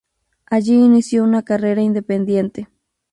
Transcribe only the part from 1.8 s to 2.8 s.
independiente.